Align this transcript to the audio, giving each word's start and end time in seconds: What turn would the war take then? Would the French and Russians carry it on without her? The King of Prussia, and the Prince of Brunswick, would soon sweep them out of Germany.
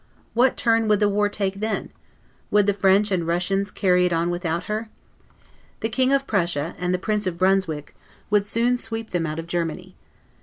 What 0.33 0.57
turn 0.57 0.87
would 0.87 0.99
the 0.99 1.07
war 1.07 1.29
take 1.29 1.59
then? 1.59 1.91
Would 2.49 2.65
the 2.65 2.73
French 2.73 3.11
and 3.11 3.27
Russians 3.27 3.69
carry 3.69 4.03
it 4.07 4.11
on 4.11 4.31
without 4.31 4.63
her? 4.63 4.89
The 5.81 5.89
King 5.89 6.11
of 6.11 6.25
Prussia, 6.25 6.73
and 6.79 6.91
the 6.91 6.97
Prince 6.97 7.27
of 7.27 7.37
Brunswick, 7.37 7.93
would 8.31 8.47
soon 8.47 8.77
sweep 8.79 9.11
them 9.11 9.27
out 9.27 9.37
of 9.37 9.45
Germany. 9.45 9.95